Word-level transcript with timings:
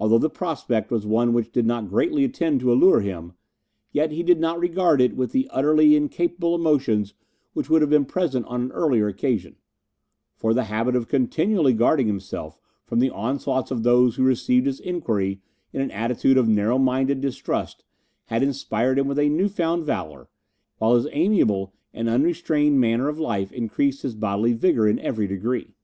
Although 0.00 0.20
the 0.20 0.30
prospect 0.30 0.90
was 0.90 1.04
one 1.04 1.34
which 1.34 1.52
did 1.52 1.66
not 1.66 1.90
greatly 1.90 2.26
tend 2.30 2.60
to 2.60 2.72
allure 2.72 3.00
him, 3.02 3.34
yet 3.92 4.10
he 4.10 4.22
did 4.22 4.40
not 4.40 4.58
regard 4.58 5.02
it 5.02 5.16
with 5.16 5.32
the 5.32 5.50
utterly 5.50 5.94
incapable 5.94 6.54
emotions 6.54 7.12
which 7.52 7.68
would 7.68 7.82
have 7.82 7.90
been 7.90 8.06
present 8.06 8.46
on 8.46 8.62
an 8.62 8.72
earlier 8.72 9.06
occasion; 9.06 9.56
for 10.34 10.54
the 10.54 10.64
habit 10.64 10.96
of 10.96 11.08
continually 11.08 11.74
guarding 11.74 12.06
himself 12.06 12.58
from 12.86 13.00
the 13.00 13.10
onslaughts 13.10 13.70
of 13.70 13.82
those 13.82 14.16
who 14.16 14.22
received 14.22 14.64
his 14.64 14.80
inquiry 14.80 15.42
in 15.74 15.82
an 15.82 15.90
attitude 15.90 16.38
of 16.38 16.48
narrow 16.48 16.78
minded 16.78 17.20
distrust 17.20 17.84
had 18.28 18.42
inspired 18.42 18.98
him 18.98 19.06
with 19.06 19.18
a 19.18 19.28
new 19.28 19.50
found 19.50 19.84
valour, 19.84 20.30
while 20.78 20.94
his 20.94 21.06
amiable 21.12 21.74
and 21.92 22.08
unrestrained 22.08 22.80
manner 22.80 23.10
of 23.10 23.18
life 23.20 23.52
increased 23.52 24.00
his 24.00 24.14
bodily 24.14 24.54
vigour 24.54 24.88
in 24.88 24.98
every 25.00 25.26
degree. 25.26 25.74